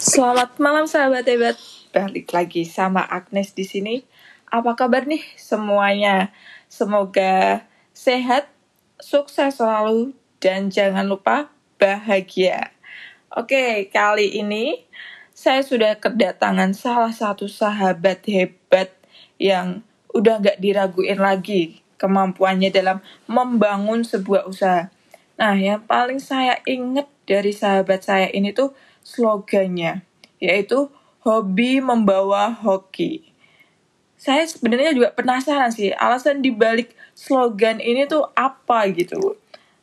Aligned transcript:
Selamat 0.00 0.56
malam 0.56 0.88
sahabat 0.88 1.28
hebat. 1.28 1.60
Balik 1.92 2.32
lagi 2.32 2.64
sama 2.64 3.04
Agnes 3.04 3.52
di 3.52 3.68
sini. 3.68 4.00
Apa 4.48 4.72
kabar 4.72 5.04
nih 5.04 5.20
semuanya? 5.36 6.32
Semoga 6.72 7.68
sehat, 7.92 8.48
sukses 8.96 9.60
selalu, 9.60 10.16
dan 10.40 10.72
jangan 10.72 11.04
lupa 11.04 11.52
bahagia. 11.76 12.72
Oke, 13.28 13.92
kali 13.92 14.40
ini 14.40 14.88
saya 15.36 15.60
sudah 15.60 16.00
kedatangan 16.00 16.72
salah 16.72 17.12
satu 17.12 17.44
sahabat 17.44 18.24
hebat 18.24 18.96
yang 19.36 19.84
udah 20.16 20.40
gak 20.40 20.64
diraguin 20.64 21.20
lagi 21.20 21.84
kemampuannya 22.00 22.72
dalam 22.72 23.04
membangun 23.28 24.00
sebuah 24.00 24.48
usaha. 24.48 24.88
Nah, 25.36 25.60
yang 25.60 25.84
paling 25.84 26.24
saya 26.24 26.56
ingat 26.64 27.04
dari 27.28 27.52
sahabat 27.52 28.00
saya 28.00 28.32
ini 28.32 28.56
tuh 28.56 28.72
slogannya, 29.10 30.06
yaitu 30.38 30.86
hobi 31.26 31.82
membawa 31.82 32.54
hoki. 32.54 33.26
Saya 34.14 34.46
sebenarnya 34.46 34.94
juga 34.94 35.10
penasaran 35.10 35.74
sih, 35.74 35.90
alasan 35.96 36.38
dibalik 36.44 36.94
slogan 37.18 37.82
ini 37.82 38.06
tuh 38.06 38.30
apa 38.38 38.86
gitu. 38.94 39.34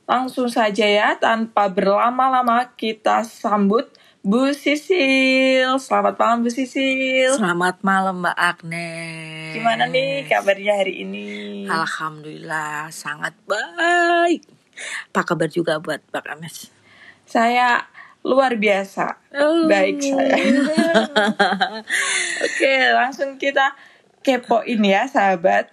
Langsung 0.07 0.47
saja 0.47 0.87
ya, 0.87 1.19
tanpa 1.19 1.67
berlama-lama 1.67 2.71
kita 2.79 3.27
sambut 3.27 3.91
Bu 4.23 4.55
Sisil. 4.55 5.75
Selamat 5.81 6.15
malam 6.15 6.47
Bu 6.47 6.49
Sisil. 6.53 7.35
Selamat 7.35 7.83
malam 7.83 8.23
Mbak 8.23 8.37
Agnes. 8.37 9.51
Gimana 9.57 9.83
nih 9.91 10.23
kabarnya 10.29 10.73
hari 10.79 11.03
ini? 11.03 11.27
Alhamdulillah 11.67 12.87
sangat 12.93 13.35
baik. 13.43 14.47
Apa 15.11 15.33
kabar 15.33 15.49
juga 15.51 15.81
buat 15.81 15.99
Mbak 16.13 16.25
Agnes? 16.27 16.71
Saya 17.27 17.96
luar 18.27 18.59
biasa. 18.59 19.15
Oh. 19.31 19.71
Baik 19.71 20.03
saya. 20.03 20.35
Oke, 22.45 22.73
langsung 22.91 23.39
kita 23.39 23.71
kepoin 24.19 24.83
ya 24.83 25.07
sahabat. 25.07 25.71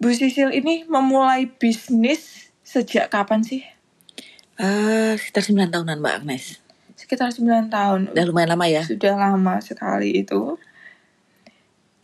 Bu 0.00 0.10
Sisil 0.10 0.50
ini 0.50 0.88
memulai 0.88 1.46
bisnis 1.46 2.50
sejak 2.64 3.12
kapan 3.12 3.44
sih? 3.44 3.62
Eh, 4.58 5.14
sekitar 5.20 5.46
9 5.46 5.70
tahunan 5.70 6.02
Mbak 6.02 6.14
Agnes. 6.24 6.58
Sekitar 6.98 7.30
9 7.30 7.70
tahun. 7.70 8.10
Udah 8.10 8.24
lumayan 8.26 8.56
lama 8.56 8.66
ya. 8.66 8.82
Sudah 8.82 9.14
lama 9.14 9.62
sekali 9.62 10.24
itu. 10.24 10.58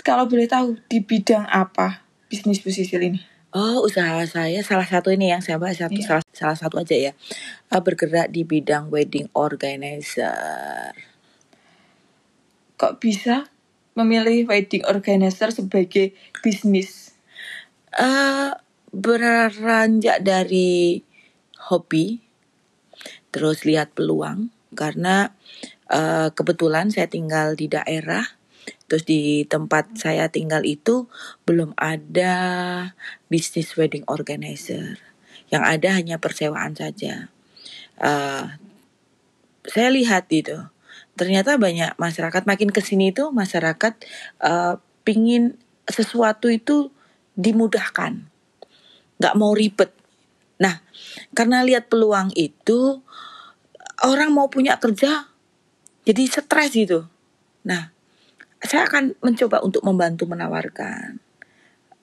Kalau 0.07 0.31
boleh 0.31 0.47
tahu 0.47 0.79
di 0.87 1.03
bidang 1.03 1.49
apa 1.51 2.07
bisnis 2.31 2.63
Bu 2.63 2.71
Sisil 2.71 3.03
ini? 3.03 3.38
Oh, 3.49 3.81
usaha 3.81 4.21
saya 4.29 4.61
salah 4.61 4.85
satu 4.85 5.09
ini 5.09 5.33
yang 5.33 5.41
saya 5.41 5.57
bahas 5.57 5.81
satu 5.81 5.97
Iya. 5.97 6.05
salah, 6.21 6.25
salah 6.37 6.59
satu 6.61 6.77
aja 6.85 6.93
ya. 6.93 7.13
Eh, 7.73 7.81
bergerak 7.81 8.29
di 8.29 8.45
bidang 8.45 8.93
wedding 8.93 9.33
organizer. 9.33 10.93
Kok 12.77 13.01
bisa 13.01 13.49
memilih 13.97 14.45
wedding 14.47 14.85
organizer 14.85 15.49
sebagai 15.53 16.13
bisnis? 16.45 17.17
eh 17.99 18.53
beranjak 18.95 20.21
dari 20.23 21.01
hobi 21.73 22.21
terus 23.35 23.65
lihat 23.69 23.97
peluang 23.97 24.53
karena 24.77 25.33
eh, 25.91 26.29
kebetulan 26.33 26.93
saya 26.95 27.09
tinggal 27.11 27.57
di 27.57 27.67
daerah 27.67 28.25
terus 28.91 29.05
di 29.07 29.45
tempat 29.49 29.95
saya 29.97 30.29
tinggal 30.29 30.65
itu 30.65 31.09
belum 31.49 31.77
ada 31.79 32.35
bisnis 33.33 33.77
wedding 33.79 34.05
organizer 34.09 35.01
yang 35.49 35.65
ada 35.65 35.97
hanya 35.97 36.21
persewaan 36.21 36.77
saja 36.77 37.33
Eh, 37.99 38.47
saya 39.69 39.89
lihat 39.91 40.31
itu 40.31 40.55
ternyata 41.19 41.59
banyak 41.59 41.99
masyarakat 41.99 42.43
makin 42.47 42.71
ke 42.71 42.79
sini 42.79 43.11
itu 43.11 43.35
masyarakat 43.35 43.95
eh, 44.39 44.75
pingin 45.03 45.59
sesuatu 45.89 46.47
itu 46.47 46.95
dimudahkan, 47.35 48.29
nggak 49.19 49.35
mau 49.39 49.55
ribet. 49.55 49.91
Nah, 50.59 50.83
karena 51.33 51.63
lihat 51.63 51.87
peluang 51.87 52.35
itu, 52.35 53.03
orang 54.05 54.35
mau 54.35 54.51
punya 54.51 54.77
kerja, 54.77 55.31
jadi 56.03 56.23
stres 56.29 56.75
gitu. 56.75 57.07
Nah, 57.63 57.95
saya 58.63 58.87
akan 58.91 59.19
mencoba 59.23 59.63
untuk 59.63 59.83
membantu 59.87 60.27
menawarkan, 60.27 61.23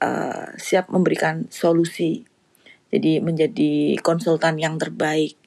eh, 0.01 0.47
siap 0.59 0.88
memberikan 0.91 1.47
solusi. 1.51 2.23
Jadi 2.93 3.19
menjadi 3.19 3.99
konsultan 4.01 4.59
yang 4.61 4.77
terbaik. 4.79 5.38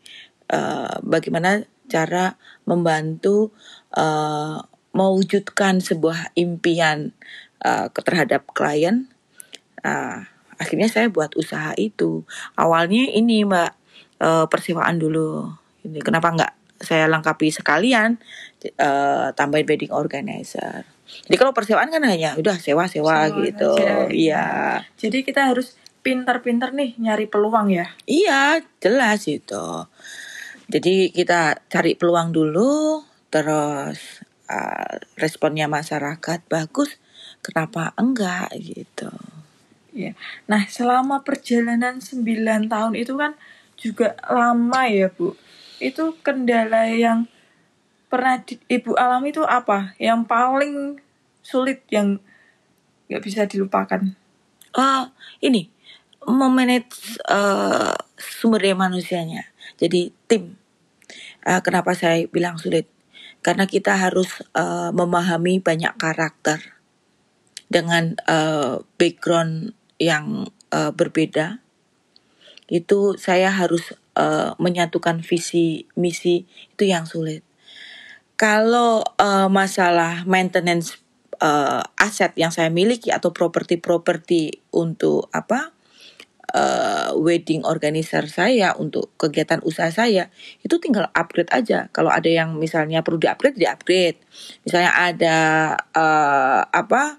eh, 0.48 0.97
bagaimana 1.04 1.60
cara 1.92 2.41
membantu 2.64 3.52
eh, 3.97 4.58
mewujudkan 4.97 5.80
sebuah 5.84 6.32
impian 6.41 7.12
eh, 7.60 7.88
terhadap 7.92 8.48
klien 8.56 9.12
Nah, 9.84 10.26
akhirnya 10.58 10.88
saya 10.91 11.06
buat 11.08 11.34
usaha 11.38 11.74
itu. 11.78 12.26
Awalnya 12.58 13.08
ini 13.14 13.47
Mbak 13.47 13.72
eh, 14.22 14.47
persewaan 14.50 14.98
dulu. 14.98 15.48
Ini 15.86 16.02
kenapa 16.02 16.34
nggak 16.34 16.52
saya 16.78 17.10
lengkapi 17.10 17.50
sekalian 17.50 18.18
eh, 18.62 19.28
tambahin 19.34 19.66
wedding 19.66 19.92
organizer. 19.94 20.86
Jadi 21.08 21.36
kalau 21.36 21.52
persewaan 21.56 21.88
kan 21.88 22.02
hanya 22.04 22.36
udah 22.36 22.56
sewa-sewa 22.60 23.28
Sewa 23.28 23.44
gitu. 23.44 23.72
aja. 23.76 24.08
Iya. 24.08 24.46
Jadi 24.96 25.24
kita 25.24 25.52
harus 25.52 25.76
pintar-pintar 26.00 26.72
nih 26.72 26.96
nyari 26.96 27.26
peluang 27.28 27.69
ya. 27.69 27.92
Iya, 28.08 28.64
jelas 28.80 29.28
itu. 29.28 29.84
Jadi 30.68 31.12
kita 31.12 31.64
cari 31.68 31.97
peluang 31.97 32.32
dulu, 32.32 33.04
terus 33.32 34.24
eh, 34.48 34.94
responnya 35.16 35.68
masyarakat 35.68 36.44
bagus, 36.48 36.97
kenapa 37.41 37.97
enggak 37.97 38.52
gitu. 38.60 39.08
Iya. 39.97 40.12
Nah, 40.47 40.68
selama 40.68 41.24
perjalanan 41.24 41.98
9 41.98 42.68
tahun 42.68 42.94
itu 42.94 43.16
kan 43.16 43.32
juga 43.80 44.14
lama 44.28 44.84
ya, 44.88 45.08
Bu. 45.08 45.34
Itu 45.80 46.16
kendala 46.20 46.88
yang 46.92 47.26
pernah 48.08 48.41
di- 48.41 48.60
Ibu 48.66 48.96
alami 48.96 49.30
itu 49.30 49.44
apa? 49.44 49.94
Yang 50.00 50.20
paling 50.26 50.74
sulit 51.44 51.84
yang 51.92 52.20
nggak 53.08 53.22
bisa 53.24 53.48
dilupakan. 53.48 54.12
Ah, 54.76 55.12
ini 55.41 55.72
memanage 56.28 57.20
eh, 57.24 57.97
sumber 58.20 58.60
daya 58.60 58.76
manusianya. 58.76 59.48
Jadi 59.80 60.12
tim. 60.28 60.60
Eh, 61.48 61.60
kenapa 61.64 61.97
saya 61.97 62.28
bilang 62.28 62.60
sulit? 62.60 62.84
Karena 63.41 63.64
kita 63.64 63.97
harus 63.97 64.44
eh, 64.52 64.91
memahami 64.92 65.60
banyak 65.64 65.97
karakter 65.97 66.60
dengan 67.72 68.16
eh, 68.28 68.84
background 69.00 69.72
yang 69.97 70.52
eh, 70.68 70.92
berbeda. 70.92 71.64
Itu 72.68 73.16
saya 73.16 73.48
harus 73.48 73.97
eh, 74.20 74.52
menyatukan 74.60 75.24
visi 75.24 75.88
misi 75.97 76.44
itu 76.76 76.84
yang 76.84 77.08
sulit. 77.08 77.47
Kalau 78.38 79.03
eh, 79.19 79.50
masalah 79.50 80.22
maintenance 80.22 80.94
eh, 81.43 81.82
aset 81.99 82.38
yang 82.38 82.54
saya 82.54 82.71
miliki 82.71 83.10
atau 83.10 83.34
properti-properti 83.34 84.62
untuk 84.78 85.26
apa 85.34 85.75
eh, 86.54 87.10
wedding 87.19 87.66
organizer 87.66 88.31
saya 88.31 88.78
untuk 88.78 89.10
kegiatan 89.19 89.59
usaha 89.66 89.91
saya 89.91 90.31
itu 90.62 90.78
tinggal 90.78 91.10
upgrade 91.19 91.50
aja. 91.50 91.91
Kalau 91.91 92.15
ada 92.15 92.31
yang 92.31 92.54
misalnya 92.54 93.03
perlu 93.03 93.19
diupgrade, 93.19 93.59
diupgrade. 93.59 94.22
Misalnya 94.62 94.93
ada 94.94 95.38
eh, 95.98 96.62
apa 96.62 97.19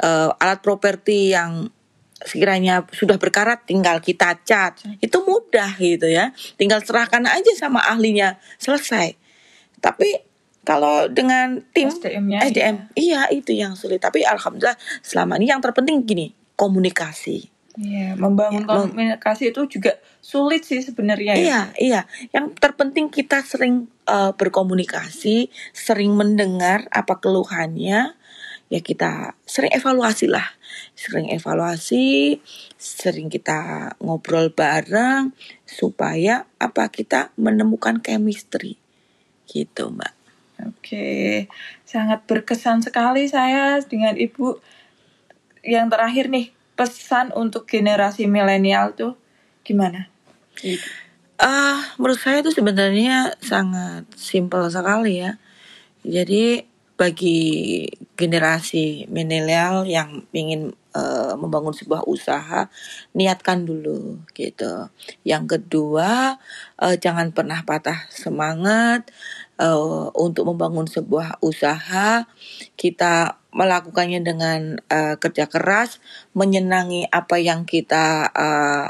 eh, 0.00 0.30
alat 0.40 0.60
properti 0.64 1.36
yang 1.36 1.68
sekiranya 2.20 2.84
sudah 2.92 3.16
berkarat 3.16 3.64
tinggal 3.64 3.96
kita 4.04 4.36
cat 4.44 4.76
itu 5.00 5.18
mudah 5.24 5.72
gitu 5.80 6.04
ya 6.04 6.36
tinggal 6.60 6.84
serahkan 6.84 7.24
aja 7.24 7.52
sama 7.56 7.80
ahlinya 7.80 8.36
selesai 8.60 9.16
tapi 9.80 10.29
kalau 10.60 11.08
dengan 11.08 11.64
tim 11.72 11.88
SDM-nya. 11.88 12.44
SDM 12.46 12.76
iya 12.96 13.26
itu 13.32 13.56
yang 13.56 13.74
sulit 13.74 14.00
tapi 14.02 14.20
alhamdulillah 14.24 14.76
selama 15.00 15.40
ini 15.40 15.48
yang 15.48 15.64
terpenting 15.64 16.04
gini 16.04 16.36
komunikasi 16.54 17.48
Iya, 17.78 18.18
membangun 18.18 18.66
Ya, 18.66 18.82
komunikasi 18.82 19.54
itu 19.54 19.62
juga 19.78 19.96
sulit 20.18 20.66
sih 20.66 20.82
sebenarnya 20.82 21.32
ya. 21.32 21.40
Iya, 21.40 21.60
iya. 21.78 22.00
Yang 22.34 22.58
terpenting 22.58 23.08
kita 23.08 23.46
sering 23.46 23.86
eh, 24.10 24.32
berkomunikasi, 24.34 25.48
sering 25.70 26.12
mendengar 26.18 26.90
apa 26.90 27.22
keluhannya, 27.22 28.18
ya 28.68 28.80
kita 28.82 29.38
sering 29.48 29.70
evaluasi 29.70 30.26
lah. 30.26 30.44
Sering 30.98 31.30
evaluasi, 31.30 32.38
sering 32.76 33.32
kita 33.32 33.94
ngobrol 34.02 34.50
bareng 34.50 35.32
supaya 35.62 36.50
apa 36.58 36.90
kita 36.90 37.30
menemukan 37.38 38.02
chemistry. 38.02 38.76
Gitu, 39.46 39.88
Mbak. 39.88 40.19
Oke, 40.68 41.48
sangat 41.88 42.26
berkesan 42.28 42.84
sekali 42.84 43.24
saya 43.30 43.80
dengan 43.80 44.18
Ibu. 44.18 44.60
Yang 45.64 45.86
terakhir 45.92 46.24
nih, 46.28 46.46
pesan 46.76 47.32
untuk 47.36 47.68
generasi 47.68 48.24
milenial 48.24 48.96
tuh 48.96 49.16
gimana? 49.64 50.08
Ah, 51.40 51.96
menurut 51.96 52.20
saya 52.20 52.44
itu 52.44 52.52
sebenarnya 52.52 53.32
sangat 53.40 54.04
simpel 54.16 54.68
sekali 54.68 55.24
ya. 55.24 55.40
Jadi 56.04 56.68
bagi 57.00 57.88
generasi 58.12 59.08
milenial 59.08 59.88
yang 59.88 60.28
ingin 60.36 60.76
uh, 60.92 61.32
membangun 61.32 61.72
sebuah 61.72 62.04
usaha, 62.04 62.68
niatkan 63.16 63.64
dulu 63.64 64.20
gitu. 64.36 64.92
Yang 65.24 65.56
kedua, 65.56 66.36
uh, 66.76 66.96
jangan 67.00 67.32
pernah 67.32 67.64
patah 67.64 68.04
semangat 68.12 69.08
uh, 69.60 70.08
untuk 70.16 70.48
membangun 70.48 70.88
sebuah 70.88 71.44
usaha. 71.44 72.24
Kita 72.74 73.36
melakukannya 73.52 74.24
dengan 74.24 74.80
uh, 74.88 75.20
kerja 75.20 75.46
keras, 75.46 76.00
menyenangi 76.32 77.04
apa 77.12 77.36
yang 77.36 77.68
kita 77.68 78.32
uh, 78.32 78.88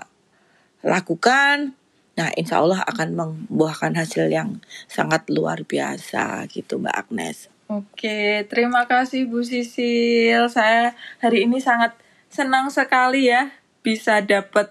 lakukan 0.87 1.75
Nah, 2.21 2.29
insya 2.37 2.61
Allah 2.61 2.85
akan 2.85 3.17
membuahkan 3.17 3.97
hasil 3.97 4.29
yang 4.29 4.61
sangat 4.85 5.25
luar 5.33 5.65
biasa 5.65 6.45
gitu 6.53 6.77
Mbak 6.77 6.93
Agnes. 6.93 7.49
Oke, 7.65 8.45
terima 8.45 8.85
kasih 8.85 9.25
Bu 9.25 9.41
Sisil. 9.41 10.45
Saya 10.53 10.93
hari 11.25 11.49
ini 11.49 11.65
sangat 11.65 11.97
senang 12.29 12.69
sekali 12.69 13.33
ya 13.33 13.49
bisa 13.81 14.21
dapat 14.21 14.69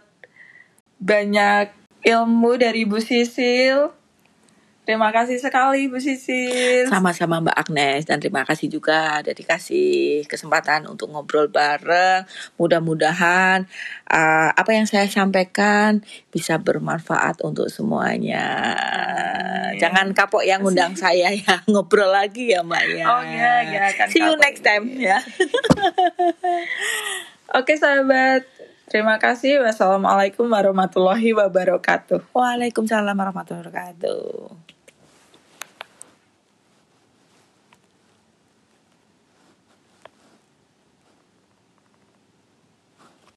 banyak 1.02 1.74
ilmu 2.06 2.60
dari 2.62 2.86
Bu 2.86 3.02
Sisil. 3.02 3.98
Terima 4.90 5.14
kasih 5.14 5.38
sekali 5.38 5.86
Bu 5.86 6.02
Sisil. 6.02 6.90
Sama-sama 6.90 7.38
Mbak 7.38 7.58
Agnes 7.62 8.10
dan 8.10 8.18
terima 8.18 8.42
kasih 8.42 8.74
juga 8.74 9.22
udah 9.22 9.36
dikasih 9.38 10.26
kesempatan 10.26 10.90
untuk 10.90 11.14
ngobrol 11.14 11.46
bareng. 11.46 12.26
Mudah-mudahan 12.58 13.70
uh, 14.10 14.50
apa 14.50 14.72
yang 14.74 14.90
saya 14.90 15.06
sampaikan 15.06 16.02
bisa 16.34 16.58
bermanfaat 16.58 17.38
untuk 17.46 17.70
semuanya. 17.70 18.74
Ya. 19.78 19.86
Jangan 19.86 20.10
kapok 20.18 20.42
yang 20.42 20.66
undang 20.66 20.98
saya 20.98 21.30
ya 21.38 21.62
ngobrol 21.70 22.10
lagi 22.10 22.50
ya 22.50 22.66
Mbak 22.66 22.84
ya. 22.90 23.06
Oh 23.14 23.22
iya, 23.22 23.54
ya 23.70 23.86
kan. 23.94 24.10
See 24.10 24.26
you 24.26 24.34
next 24.42 24.66
time 24.66 24.90
ya. 24.98 25.22
Oke 27.62 27.78
sahabat, 27.78 28.42
Terima 28.90 29.22
kasih. 29.22 29.62
Wassalamualaikum 29.62 30.50
warahmatullahi 30.50 31.30
wabarakatuh. 31.38 32.34
Waalaikumsalam 32.34 33.14
warahmatullahi 33.14 33.70
wabarakatuh. 33.70 34.79